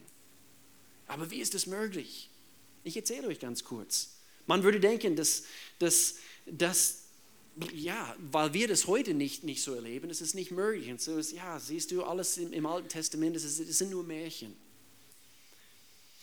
[1.07, 2.29] Aber wie ist das möglich?
[2.85, 4.17] Ich erzähle euch ganz kurz.
[4.47, 5.45] Man würde denken, dass,
[5.79, 6.98] dass, dass
[7.73, 10.91] ja, weil wir das heute nicht, nicht so erleben, ist es nicht möglich.
[10.91, 14.57] Und so ist, ja, siehst du, alles im, im Alten Testament, es, sind nur Märchen.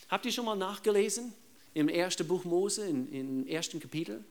[0.08, 1.32] Habt ihr schon mal nachgelesen
[1.74, 4.24] im ersten Buch Mose, im in ersten Kapitel,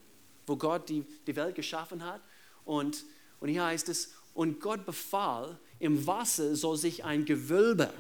[0.48, 2.22] wo Gott die, die Welt geschaffen hat?
[2.64, 3.04] Und,
[3.40, 7.94] und hier heißt es, und Gott befahl, im Wasser soll sich ein Gewölbe,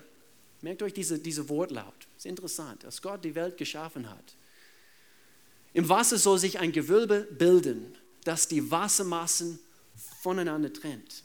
[0.61, 4.35] merkt euch diese, diese Wortlaut, ist interessant, dass Gott die Welt geschaffen hat.
[5.73, 9.59] Im Wasser soll sich ein Gewölbe bilden, das die Wassermassen
[10.21, 11.23] voneinander trennt.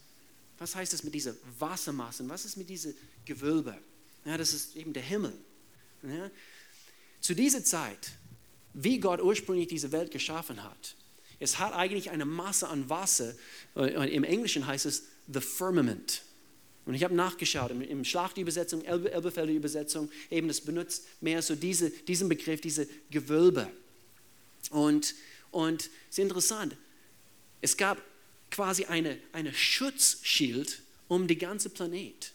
[0.59, 2.29] Was heißt das mit diesen Wassermassen?
[2.29, 3.77] Was ist mit diesem Gewölbe?
[4.25, 5.33] Ja, das ist eben der Himmel.
[6.03, 6.31] Ja.
[7.21, 8.13] Zu dieser Zeit,
[8.75, 10.95] wie Gott ursprünglich diese Welt geschaffen hat,
[11.39, 13.35] es hat eigentlich eine Masse an Wasser,
[13.75, 16.23] äh, im Englischen heißt es the firmament.
[16.85, 21.55] Und ich habe nachgeschaut, im, im Schlachtübersetzung, Elbe, Elbefelder Übersetzung, eben das benutzt mehr so
[21.55, 23.71] diese, diesen Begriff, diese Gewölbe.
[24.71, 25.15] Und,
[25.51, 26.77] und es ist interessant,
[27.61, 28.01] es gab
[28.51, 32.33] quasi eine, eine Schutzschild um die ganze Planet.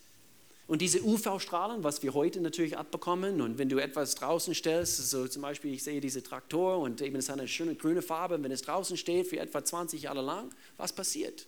[0.67, 5.27] Und diese UV-Strahlen, was wir heute natürlich abbekommen, und wenn du etwas draußen stellst, so
[5.27, 8.51] zum Beispiel, ich sehe diese Traktor und eben es hat eine schöne grüne Farbe, wenn
[8.51, 11.45] es draußen steht für etwa 20 Jahre lang, was passiert?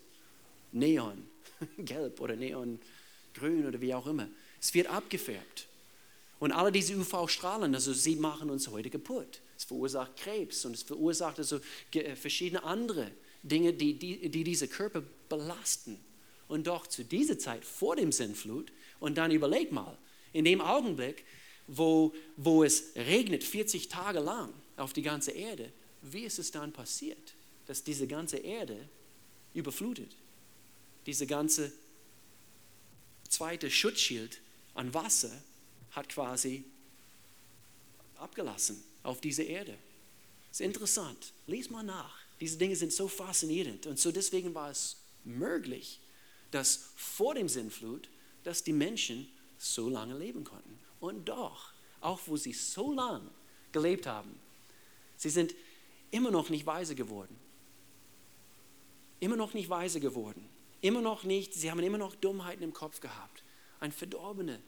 [0.72, 1.28] Neon,
[1.80, 4.28] gelb oder neongrün oder wie auch immer.
[4.62, 5.68] Es wird abgefärbt.
[6.40, 9.42] Und alle diese UV-Strahlen, also sie machen uns heute kaputt.
[9.58, 11.60] Es verursacht Krebs und es verursacht also
[11.94, 13.10] äh, verschiedene andere
[13.44, 16.00] Dinge, die, die, die diese Körper belasten.
[16.48, 19.98] Und doch zu dieser Zeit vor dem Sintflut, und dann überleg mal,
[20.34, 21.26] in dem Augenblick,
[21.68, 25.72] wo, wo es regnet 40 Tage lang auf die ganze Erde,
[26.02, 28.88] wie ist es dann passiert, dass diese ganze Erde
[29.54, 30.16] überflutet?
[31.06, 31.72] Diese ganze
[33.28, 34.40] zweite Schutzschild
[34.74, 35.32] an Wasser
[35.92, 36.64] hat quasi
[38.16, 39.78] abgelassen auf diese Erde.
[40.50, 41.34] Das ist interessant.
[41.48, 42.27] Lies mal nach.
[42.40, 43.88] Diese Dinge sind so faszinierend.
[43.88, 46.00] Und so deswegen war es möglich,
[46.52, 48.10] dass vor dem Sinnflut,
[48.44, 50.80] dass die Menschen so lange leben konnten.
[51.00, 53.30] Und doch, auch wo sie so lange
[53.72, 54.40] gelebt haben,
[55.18, 55.54] sie sind
[56.12, 57.36] immer noch nicht weise geworden.
[59.20, 60.48] Immer noch nicht weise geworden.
[60.82, 63.44] Immer noch nicht, sie haben immer noch Dummheiten im Kopf gehabt.
[63.80, 64.60] Ein verdorbenes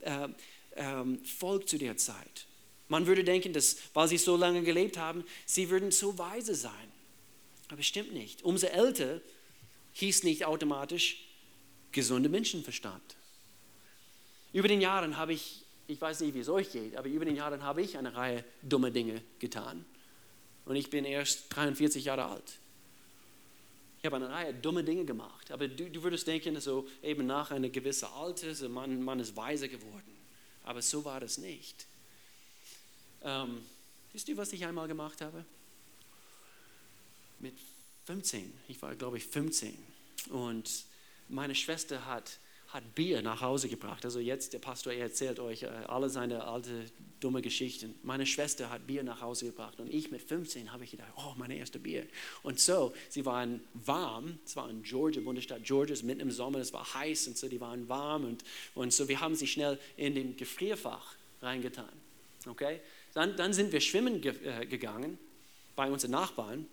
[0.00, 0.28] äh,
[0.76, 2.46] äh, Volk zu der Zeit.
[2.94, 6.92] Man würde denken, dass, weil sie so lange gelebt haben, sie würden so weise sein.
[7.68, 8.44] Aber stimmt nicht.
[8.44, 9.20] Umso älter
[9.94, 11.26] hieß nicht automatisch
[11.90, 13.02] gesunder Menschenverstand.
[14.52, 17.34] Über den Jahren habe ich, ich weiß nicht, wie es euch geht, aber über den
[17.34, 19.84] Jahren habe ich eine Reihe dummer Dinge getan.
[20.64, 22.58] Und ich bin erst 43 Jahre alt.
[23.98, 25.50] Ich habe eine Reihe dummer Dinge gemacht.
[25.50, 29.34] Aber du, du würdest denken, so eben nach einer gewissen Alter, so man, man ist
[29.34, 30.16] weiser geworden.
[30.62, 31.88] Aber so war das nicht.
[33.24, 33.62] Ähm,
[34.12, 35.44] wisst ihr, was ich einmal gemacht habe?
[37.40, 37.54] Mit
[38.04, 38.52] 15.
[38.68, 39.76] Ich war, glaube ich, 15.
[40.30, 40.84] Und
[41.28, 44.04] meine Schwester hat, hat Bier nach Hause gebracht.
[44.04, 46.84] Also jetzt, der Pastor er erzählt euch äh, alle seine alte,
[47.20, 47.94] dumme Geschichten.
[48.02, 49.80] Meine Schwester hat Bier nach Hause gebracht.
[49.80, 52.06] Und ich mit 15 habe ich gedacht, oh, meine erste Bier.
[52.42, 54.38] Und so, sie waren warm.
[54.44, 57.60] Es war in Georgia, Bundesstaat Georgia, mitten im Sommer, es war heiß und so, die
[57.60, 58.26] waren warm.
[58.26, 61.88] Und, und so, wir haben sie schnell in den Gefrierfach reingetan.
[62.46, 62.80] Okay?
[63.14, 65.18] Dann, dann sind wir schwimmen ge äh, gegangen
[65.76, 66.66] bei unseren Nachbarn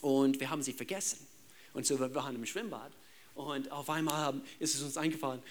[0.00, 1.26] und wir haben sie vergessen.
[1.72, 2.92] Und so, wir waren im Schwimmbad
[3.34, 5.42] und auf einmal ist es uns eingefallen,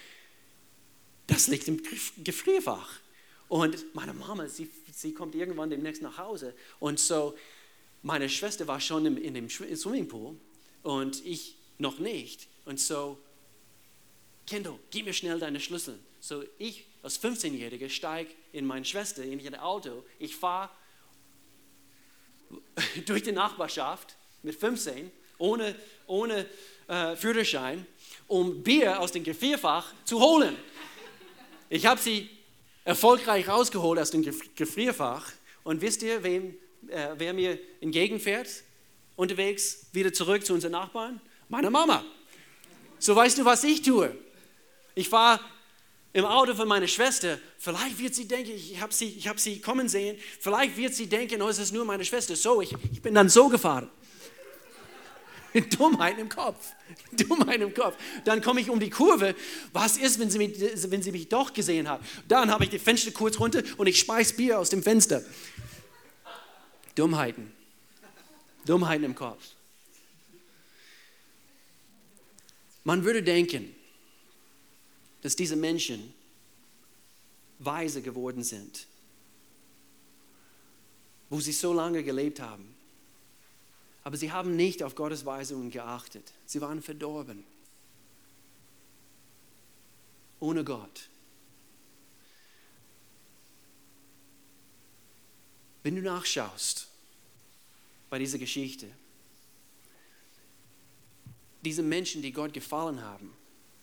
[1.26, 1.82] das liegt im
[2.22, 3.00] Gefrierfach.
[3.48, 6.54] Und meine Mama, sie, sie kommt irgendwann demnächst nach Hause.
[6.80, 7.36] Und so,
[8.02, 10.36] meine Schwester war schon im, in dem Swimmingpool
[10.82, 12.46] und ich noch nicht.
[12.64, 13.18] Und so,
[14.46, 15.98] Kendall, gib mir schnell deine Schlüssel.
[16.20, 20.04] So, ich als 15-Jähriger steige in meine Schwester in ihr Auto.
[20.18, 20.70] Ich fahre
[23.06, 25.74] durch die Nachbarschaft mit 15, ohne,
[26.06, 26.46] ohne
[26.86, 27.84] äh, Führerschein,
[28.28, 30.56] um Bier aus dem Gefrierfach zu holen.
[31.68, 32.30] Ich habe sie
[32.84, 35.32] erfolgreich rausgeholt aus dem Gefrierfach.
[35.64, 36.54] Und wisst ihr, wem,
[36.88, 38.48] äh, wer mir entgegenfährt?
[39.16, 41.20] Unterwegs wieder zurück zu unseren Nachbarn?
[41.48, 42.04] Meine Mama.
[43.00, 44.16] So weißt du, was ich tue?
[44.94, 45.40] Ich fahre
[46.14, 47.38] im Auto von meiner Schwester.
[47.58, 50.16] Vielleicht wird sie denken, ich habe sie, hab sie kommen sehen.
[50.40, 52.36] Vielleicht wird sie denken, oh, es ist nur meine Schwester.
[52.36, 53.90] So, ich, ich bin dann so gefahren.
[55.76, 56.72] Dummheit im Kopf.
[57.12, 57.96] Dummheit im Kopf.
[58.24, 59.34] Dann komme ich um die Kurve.
[59.72, 62.00] Was ist, wenn sie, mich, wenn sie mich doch gesehen hat?
[62.28, 65.20] Dann habe ich die Fenster kurz runter und ich speis Bier aus dem Fenster.
[66.94, 67.52] Dummheiten.
[68.64, 69.42] Dummheiten im Kopf.
[72.84, 73.73] Man würde denken,
[75.24, 76.12] dass diese Menschen
[77.58, 78.86] weise geworden sind,
[81.30, 82.74] wo sie so lange gelebt haben.
[84.02, 86.30] Aber sie haben nicht auf Gottes Weisungen geachtet.
[86.44, 87.42] Sie waren verdorben.
[90.40, 91.08] Ohne Gott.
[95.82, 96.88] Wenn du nachschaust
[98.10, 98.90] bei dieser Geschichte,
[101.62, 103.34] diese Menschen, die Gott gefallen haben,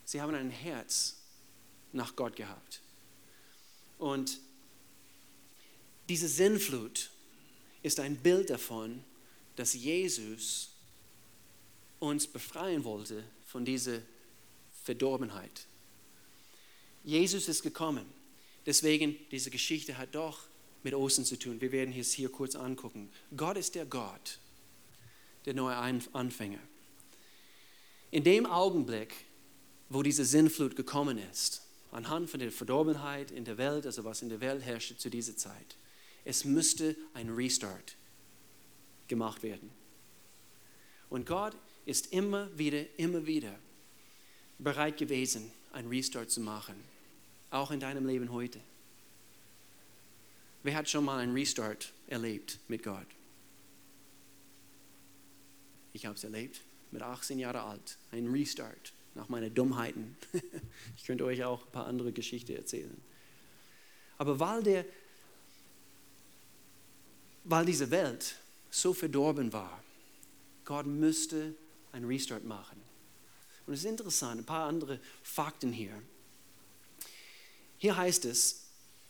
[0.05, 1.20] sie haben ein Herz
[1.93, 2.81] nach Gott gehabt.
[3.97, 4.39] Und
[6.09, 7.09] diese Sinnflut
[7.83, 9.03] ist ein Bild davon,
[9.55, 10.71] dass Jesus
[11.99, 14.01] uns befreien wollte von dieser
[14.83, 15.67] Verdorbenheit.
[17.03, 18.05] Jesus ist gekommen.
[18.65, 20.39] Deswegen, diese Geschichte hat doch
[20.83, 21.61] mit Ostern zu tun.
[21.61, 23.09] Wir werden es hier kurz angucken.
[23.35, 24.39] Gott ist der Gott,
[25.45, 26.59] der neue Anfänger.
[28.09, 29.13] In dem Augenblick,
[29.89, 34.29] wo diese Sinnflut gekommen ist, anhand von der Verdorbenheit in der Welt, also was in
[34.29, 35.75] der Welt herrschte zu dieser Zeit,
[36.23, 37.95] es müsste ein Restart
[39.07, 39.69] gemacht werden.
[41.09, 43.53] Und Gott ist immer wieder, immer wieder
[44.59, 46.75] bereit gewesen, einen Restart zu machen,
[47.49, 48.59] auch in deinem Leben heute.
[50.63, 53.07] Wer hat schon mal einen Restart erlebt mit Gott?
[55.93, 60.15] Ich habe es erlebt, mit 18 Jahren alt, ein Restart nach meinen Dummheiten.
[60.97, 62.95] ich könnte euch auch ein paar andere Geschichten erzählen.
[64.17, 64.85] Aber weil, der,
[67.43, 68.35] weil diese Welt
[68.69, 69.83] so verdorben war.
[70.63, 71.53] Gott müsste
[71.91, 72.81] einen Restart machen.
[73.67, 76.01] Und es ist interessant, ein paar andere Fakten hier.
[77.77, 78.67] Hier heißt es,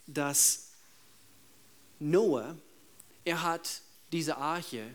[0.07, 0.71] dass
[1.99, 2.57] Noah,
[3.23, 4.89] er hat diese Arche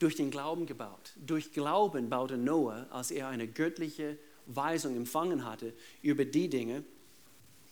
[0.00, 1.12] durch den Glauben gebaut.
[1.14, 6.82] Durch Glauben baute Noah, als er eine göttliche Weisung empfangen hatte über die Dinge,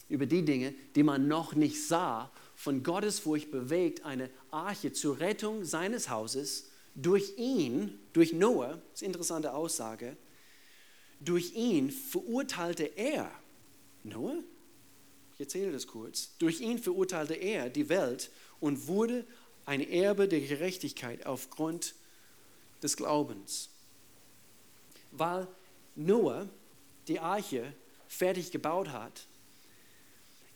[0.08, 2.30] über die Dinge, die man noch nicht sah.
[2.54, 9.02] Von Gottesfurcht bewegt, eine Arche zur Rettung seines Hauses durch ihn, durch Noah, das ist
[9.02, 10.16] eine interessante Aussage,
[11.20, 13.30] durch ihn verurteilte er,
[14.04, 14.38] Noah,
[15.34, 19.24] ich erzähle das kurz, durch ihn verurteilte er die Welt und wurde
[19.64, 21.94] ein Erbe der Gerechtigkeit aufgrund
[22.82, 23.70] des Glaubens.
[25.12, 25.46] Weil
[25.96, 26.48] Noah
[27.08, 27.72] die Arche
[28.08, 29.26] fertig gebaut hat,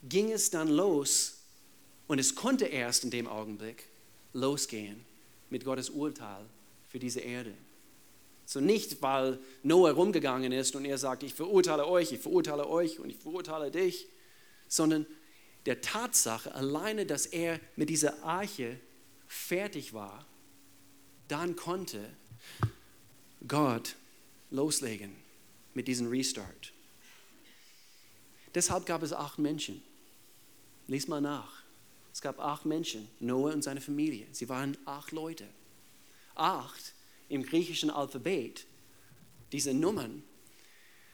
[0.03, 1.43] ging es dann los,
[2.07, 3.87] und es konnte erst in dem Augenblick
[4.33, 5.03] losgehen
[5.49, 6.45] mit Gottes Urteil
[6.89, 7.53] für diese Erde.
[8.45, 12.99] So nicht, weil Noah rumgegangen ist und er sagt, ich verurteile euch, ich verurteile euch
[12.99, 14.07] und ich verurteile dich,
[14.67, 15.05] sondern
[15.65, 18.79] der Tatsache alleine, dass er mit dieser Arche
[19.27, 20.25] fertig war,
[21.33, 22.15] dann konnte
[23.47, 23.95] Gott
[24.51, 25.15] loslegen
[25.73, 26.71] mit diesem Restart.
[28.53, 29.81] Deshalb gab es acht Menschen.
[30.85, 31.63] Lies mal nach.
[32.11, 34.27] Es gab acht Menschen, Noah und seine Familie.
[34.31, 35.47] Sie waren acht Leute.
[36.35, 36.93] Acht
[37.29, 38.67] im griechischen Alphabet,
[39.51, 40.21] diese Nummern,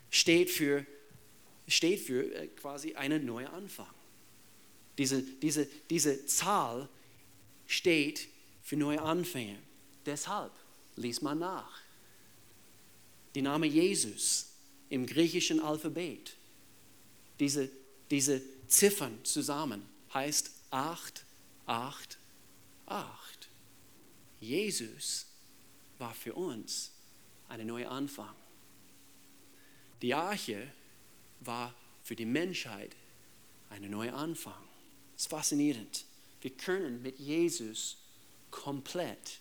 [0.09, 0.85] steht für,
[1.69, 3.87] steht für äh, quasi einen neuen Anfang.
[4.97, 6.89] Diese, diese, diese Zahl
[7.67, 8.27] steht
[8.61, 9.57] für neue Anfänge.
[10.05, 10.51] Deshalb,
[10.95, 11.79] lies mal nach.
[13.35, 14.49] Der Name Jesus
[14.89, 16.35] im griechischen Alphabet,
[17.39, 17.69] diese,
[18.09, 21.25] diese Ziffern zusammen heißt 8,
[21.65, 22.17] 8,
[22.87, 23.49] 8.
[24.41, 25.25] Jesus
[25.97, 26.91] war für uns
[27.49, 28.33] ein neuer Anfang.
[30.01, 30.71] Die Arche
[31.41, 32.95] war für die Menschheit
[33.69, 34.63] ein neuer Anfang.
[35.13, 36.05] Das ist faszinierend.
[36.41, 37.97] Wir können mit Jesus
[38.49, 39.39] komplett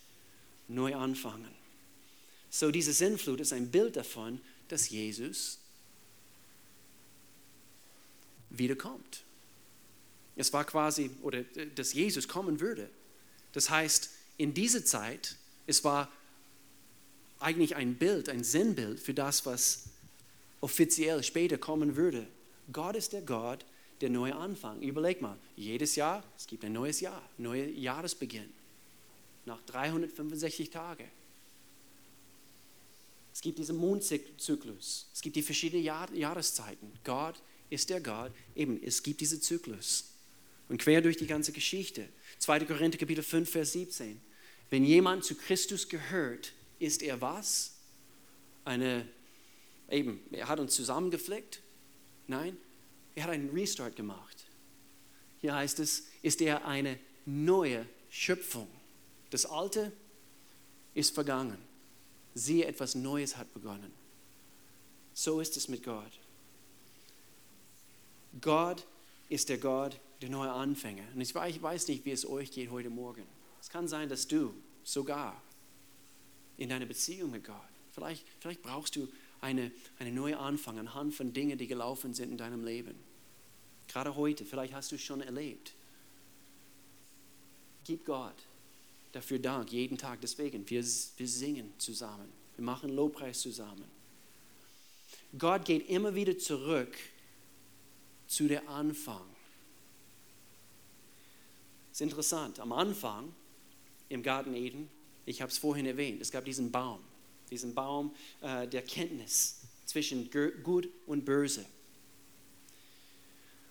[0.69, 1.55] neu anfangen.
[2.51, 5.59] So, diese Sinnflut ist ein Bild davon, dass Jesus
[8.51, 9.25] wiederkommt.
[10.37, 12.89] Es war quasi, oder äh, dass Jesus kommen würde.
[13.53, 16.11] Das heißt, in dieser Zeit, es war
[17.41, 19.85] eigentlich ein Bild, ein Sinnbild für das, was
[20.61, 22.27] offiziell später kommen würde.
[22.73, 23.65] Gott ist der Gott
[24.01, 24.81] der neue Anfang.
[24.81, 28.53] Überleg mal, jedes Jahr, es gibt ein neues Jahr, neuer Jahresbeginn.
[29.49, 31.11] Nach 365 Tagen.
[33.33, 35.09] Es gibt diesen Mondzyklus.
[35.15, 36.93] Es gibt die verschiedenen Jahr Jahreszeiten.
[37.03, 38.31] Gott ist der Gott.
[38.55, 40.13] Eben, es gibt diesen Zyklus.
[40.69, 42.11] Und quer durch die ganze Geschichte.
[42.41, 42.67] 2.
[42.67, 44.21] Korinther Kapitel 5, Vers 17.
[44.69, 47.73] Wenn jemand zu Christus gehört, ist er was?
[48.67, 49.09] Eine,
[49.91, 51.63] eben, er hat uns zusammengeflickt?
[52.27, 52.55] Nein,
[53.15, 54.45] er hat einen Restart gemacht.
[55.41, 58.69] Hier heißt es, ist er eine neue Schöpfung.
[59.31, 59.93] Das Alte
[60.95, 61.59] ist vergangen.
[62.35, 63.93] Siehe, etwas Neues hat begonnen.
[65.13, 66.13] So ist es mit Gott.
[68.41, 68.87] Gott
[69.29, 71.03] ist der Gott der neuen Anfänge.
[71.15, 73.25] Und ich weiß nicht, wie es euch geht heute Morgen.
[73.61, 75.41] Es kann sein, dass du sogar
[76.57, 77.57] in deiner Beziehung mit Gott,
[77.93, 79.09] vielleicht, vielleicht brauchst du
[79.41, 82.95] eine, eine neue Anfang anhand von Dingen, die gelaufen sind in deinem Leben.
[83.87, 85.73] Gerade heute, vielleicht hast du es schon erlebt.
[87.85, 88.35] Gib Gott
[89.13, 90.21] dafür Dank jeden Tag.
[90.21, 92.33] Deswegen, wir, wir singen zusammen.
[92.57, 93.85] Wir machen Lobpreis zusammen.
[95.39, 96.97] Gott geht immer wieder zurück
[98.27, 99.25] zu der Anfang.
[101.91, 103.35] Es ist interessant, am Anfang
[104.09, 104.89] im Garten Eden
[105.29, 107.01] ich habe es vorhin erwähnt, es gab diesen Baum,
[107.51, 110.31] diesen Baum äh, der Kenntnis zwischen
[110.63, 111.67] Gut und Böse,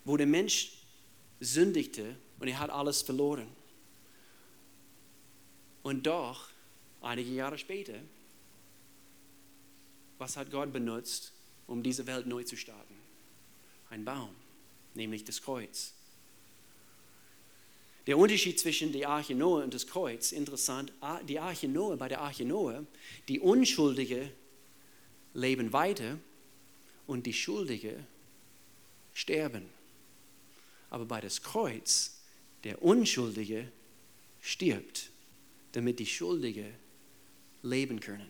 [0.05, 0.73] wo der Mensch
[1.39, 3.47] sündigte und er hat alles verloren.
[5.87, 6.49] Und doch,
[7.01, 7.93] einige Jahre später,
[10.17, 11.31] was hat Gott benutzt,
[11.65, 12.93] um diese Welt neu zu starten?
[13.89, 14.35] Ein Baum,
[14.95, 15.93] nämlich das Kreuz.
[18.05, 20.91] Der Unterschied zwischen der Arche Noah und das Kreuz, interessant,
[21.25, 22.85] die Arche Noah, bei der Arche Noah,
[23.29, 24.29] die Unschuldige
[25.33, 26.19] leben weiter
[27.05, 28.05] und die Schuldige
[29.13, 29.69] sterben.
[30.89, 32.19] Aber bei das Kreuz,
[32.65, 33.71] der Unschuldige
[34.41, 35.11] stirbt,
[35.77, 36.73] damit die Schuldige
[37.61, 38.27] leben können.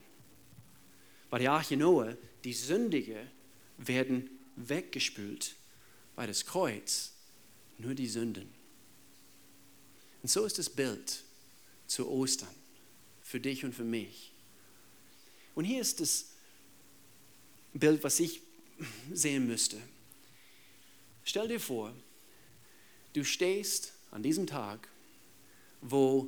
[1.29, 3.25] Bei der Arche Noah, die Sündige
[3.77, 5.55] werden weggespült.
[6.17, 7.13] Bei das Kreuz
[7.77, 8.53] nur die Sünden.
[10.21, 11.23] Und so ist das Bild
[11.87, 12.53] zu Ostern
[13.21, 14.33] für dich und für mich.
[15.55, 16.31] Und hier ist das
[17.73, 18.41] Bild, was ich
[19.13, 19.77] sehen müsste.
[21.23, 21.93] Stell dir vor,
[23.13, 24.89] du stehst an diesem Tag,
[25.79, 26.27] wo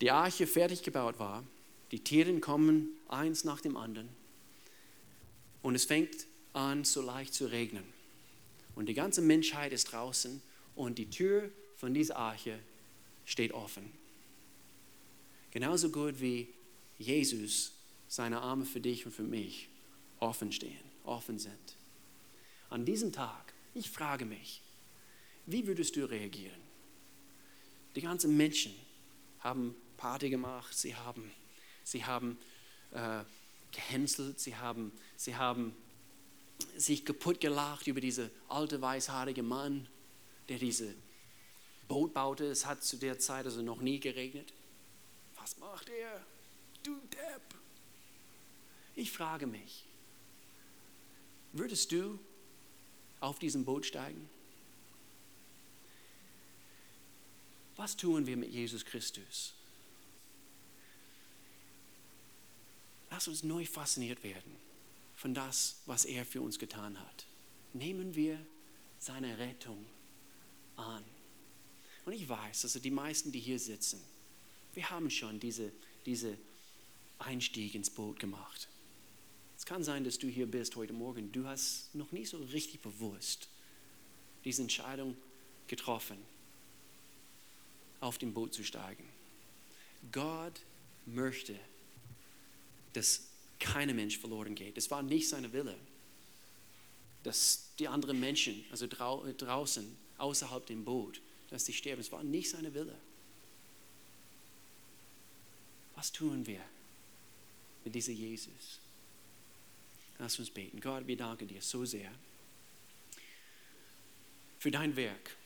[0.00, 1.44] die Arche fertig gebaut war,
[1.90, 4.08] die Tiere kommen eins nach dem anderen
[5.62, 7.84] und es fängt an, so leicht zu regnen.
[8.74, 10.40] Und die ganze Menschheit ist draußen
[10.74, 12.58] und die Tür von dieser Arche
[13.24, 13.92] steht offen.
[15.50, 16.48] Genauso gut wie
[16.98, 17.72] Jesus
[18.08, 19.68] seine Arme für dich und für mich
[20.20, 21.76] offen stehen, offen sind.
[22.70, 24.62] An diesem Tag, ich frage mich,
[25.46, 26.60] wie würdest du reagieren?
[27.96, 28.72] Die ganzen Menschen
[29.40, 31.30] haben Party gemacht, sie haben,
[31.84, 32.38] sie haben
[32.92, 33.22] äh,
[33.70, 35.76] gehänselt, sie haben, sie haben
[36.76, 39.86] sich kaputt gelacht über diesen alte weißhaarige Mann,
[40.48, 40.94] der diese
[41.86, 42.46] Boot baute.
[42.46, 44.52] Es hat zu der Zeit also noch nie geregnet.
[45.36, 46.24] was macht er?
[46.82, 47.42] Du Depp.
[48.94, 49.84] Ich frage mich,
[51.52, 52.18] würdest du
[53.20, 54.30] auf diesem Boot steigen?
[57.76, 59.54] Was tun wir mit Jesus Christus?
[63.20, 64.56] Lass uns neu fasziniert werden
[65.14, 67.26] von das, was er für uns getan hat.
[67.74, 68.40] Nehmen wir
[68.98, 69.84] seine Rettung
[70.76, 71.04] an.
[72.06, 74.02] Und ich weiß, also die meisten, die hier sitzen,
[74.72, 75.70] wir haben schon diese,
[76.06, 76.34] diese
[77.18, 78.68] Einstieg ins Boot gemacht.
[79.58, 81.30] Es kann sein, dass du hier bist heute Morgen.
[81.30, 83.50] Du hast noch nie so richtig bewusst
[84.46, 85.14] diese Entscheidung
[85.66, 86.16] getroffen,
[88.00, 89.06] auf dem Boot zu steigen.
[90.10, 90.62] Gott
[91.04, 91.60] möchte,
[92.92, 93.28] dass
[93.58, 94.76] kein Mensch verloren geht.
[94.78, 95.76] Es war nicht seine Wille,
[97.22, 101.20] dass die anderen Menschen, also draußen, außerhalb dem Boot,
[101.50, 102.00] dass sie sterben.
[102.00, 102.96] Es war nicht seine Wille.
[105.94, 106.62] Was tun wir
[107.84, 108.80] mit diesem Jesus?
[110.18, 110.80] Lass uns beten.
[110.80, 112.10] Gott, wir danken dir so sehr
[114.58, 115.36] für dein Werk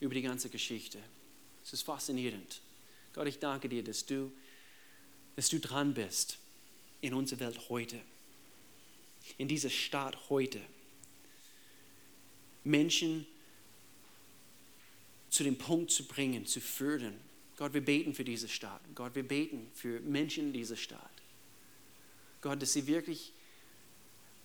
[0.00, 0.98] über die ganze Geschichte.
[1.64, 2.60] Es ist faszinierend.
[3.12, 4.32] Gott, ich danke dir, dass du,
[5.36, 6.38] dass du dran bist
[7.00, 8.00] in unserer Welt heute,
[9.38, 10.60] in dieser Stadt heute.
[12.64, 13.26] Menschen
[15.28, 17.18] zu dem Punkt zu bringen, zu fördern.
[17.56, 18.80] Gott, wir beten für diese Stadt.
[18.94, 21.10] Gott, wir beten für Menschen in dieser Stadt.
[22.40, 23.32] Gott, dass sie wirklich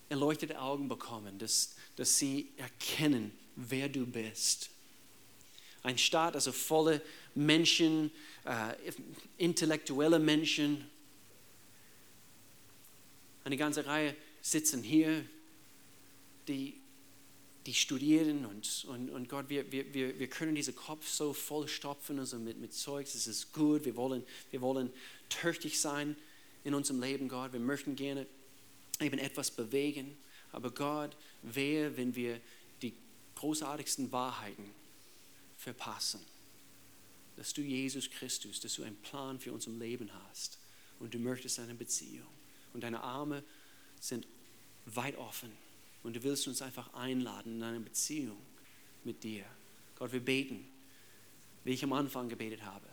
[0.09, 4.69] erleuchtete Augen bekommen, dass, dass sie erkennen, wer du bist.
[5.83, 7.01] Ein Staat, also volle
[7.35, 8.11] Menschen,
[8.45, 8.73] äh,
[9.37, 10.89] intellektuelle Menschen.
[13.43, 15.25] Eine ganze Reihe sitzen hier,
[16.47, 16.79] die,
[17.65, 22.37] die studieren und, und, und Gott, wir, wir, wir können diesen Kopf so vollstopfen also
[22.37, 24.91] mit, mit Zeugs, es ist gut, wir wollen, wir wollen
[25.29, 26.15] tüchtig sein
[26.63, 28.25] in unserem Leben, Gott, wir möchten gerne
[28.99, 30.17] eben etwas bewegen.
[30.51, 32.39] Aber Gott, wehe, wenn wir
[32.81, 32.93] die
[33.35, 34.65] großartigsten Wahrheiten
[35.57, 36.19] verpassen.
[37.39, 40.59] Dass du Jesus Christus, dass du einen Plan für unser Leben hast
[40.99, 42.27] und du möchtest eine Beziehung.
[42.73, 43.45] Und deine Arme
[44.01, 44.27] sind
[44.85, 45.49] weit offen
[46.03, 48.37] und du willst uns einfach einladen in eine Beziehung
[49.05, 49.45] mit dir.
[49.95, 50.67] Gott, wir beten,
[51.63, 52.87] wie ich am Anfang gebetet habe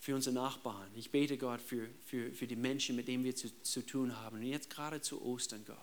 [0.00, 0.90] für unsere Nachbarn.
[0.96, 4.38] Ich bete Gott für, für, für die Menschen, mit denen wir zu, zu tun haben.
[4.38, 5.76] Und jetzt gerade zu Ostern, Gott,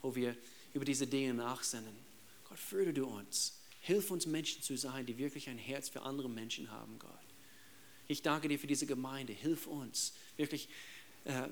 [0.00, 0.34] wo wir
[0.72, 1.94] über diese Dinge nachsinnen.
[2.48, 3.60] Gott, fördere du uns.
[3.84, 7.10] Hilf uns Menschen zu sein, die wirklich ein Herz für andere Menschen haben, Gott.
[8.08, 9.34] Ich danke dir für diese Gemeinde.
[9.34, 10.70] Hilf uns, wirklich
[11.26, 11.48] äh, äh,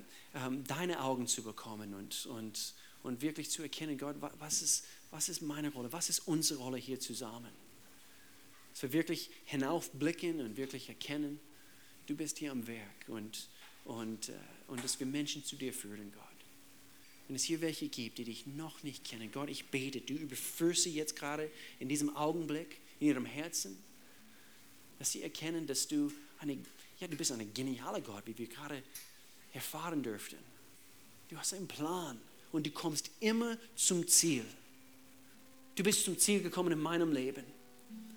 [0.66, 2.72] deine Augen zu bekommen und, und,
[3.02, 6.78] und wirklich zu erkennen, Gott, was ist, was ist meine Rolle, was ist unsere Rolle
[6.78, 7.52] hier zusammen.
[8.72, 11.38] Dass wir wirklich hinaufblicken und wirklich erkennen,
[12.06, 13.50] du bist hier am Werk und,
[13.84, 16.31] und, äh, und dass wir Menschen zu dir führen, Gott.
[17.32, 20.82] Wenn es hier welche gibt, die dich noch nicht kennen, Gott, ich bete, du überführst
[20.82, 23.82] sie jetzt gerade in diesem Augenblick, in ihrem Herzen,
[24.98, 26.58] dass sie erkennen, dass du eine,
[27.00, 28.82] ja, du bist ein genialer Gott, wie wir gerade
[29.54, 30.36] erfahren dürften.
[31.30, 32.20] Du hast einen Plan
[32.52, 34.44] und du kommst immer zum Ziel.
[35.74, 37.44] Du bist zum Ziel gekommen in meinem Leben.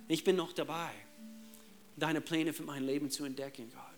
[0.09, 0.91] Ich bin noch dabei
[1.95, 3.94] deine Pläne für mein Leben zu entdecken, Gott.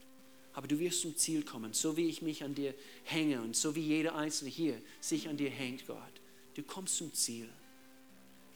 [0.57, 3.75] Aber du wirst zum Ziel kommen, so wie ich mich an dir hänge und so
[3.75, 5.99] wie jeder Einzelne hier sich an dir hängt, Gott.
[6.55, 7.47] Du kommst zum Ziel.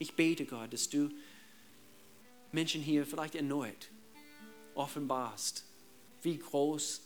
[0.00, 1.10] Ich bete, Gott, dass du
[2.50, 3.88] Menschen hier vielleicht erneut
[4.74, 5.64] offenbarst,
[6.22, 7.02] wie groß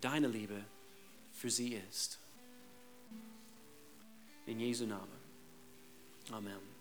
[0.00, 0.64] deine Liebe
[1.32, 2.20] für sie ist.
[4.46, 5.18] In Jesu Namen.
[6.30, 6.75] Amen.